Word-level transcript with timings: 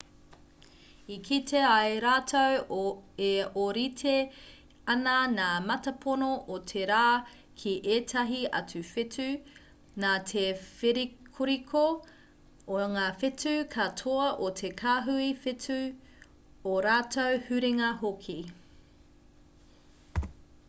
i 1.15 1.15
kite 1.25 1.59
ai 1.71 1.89
rātou 2.03 2.85
e 3.25 3.43
ōrite 3.63 4.13
ana 4.93 5.13
ngā 5.33 5.49
mātāpono 5.65 6.29
o 6.55 6.57
te 6.71 6.87
rā 6.93 7.01
ki 7.63 7.75
ētahi 7.97 8.39
atu 8.61 8.81
whetū 8.93 9.27
nā 10.05 10.15
te 10.33 10.47
whērikoriko 10.71 11.85
o 12.79 12.83
ngā 12.97 13.05
whetū 13.25 13.55
katoa 13.77 14.27
o 14.49 14.51
te 14.63 14.73
kāhui 14.83 15.31
whetū 15.45 15.79
ō 16.73 16.81
rātou 16.89 17.39
huringa 17.51 17.95
hoki 18.05 18.39